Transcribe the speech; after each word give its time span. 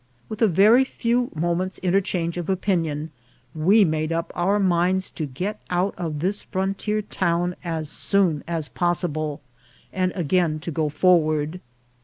With 0.29 0.41
a 0.41 0.47
very 0.47 0.83
few 0.83 1.29
moments' 1.35 1.77
interchange 1.77 2.35
of 2.37 2.49
opinion, 2.49 3.11
we 3.53 3.85
made 3.85 4.11
up 4.11 4.31
our 4.33 4.57
minds 4.57 5.11
to 5.11 5.27
get 5.27 5.61
out 5.69 5.93
of 5.95 6.21
this 6.21 6.41
frontier 6.41 7.03
town 7.03 7.55
as 7.63 7.87
soon 7.87 8.43
as 8.47 8.67
possible, 8.67 9.41
and 9.93 10.11
again 10.15 10.59
to 10.61 10.71
go 10.71 10.89
forward. 10.89 11.59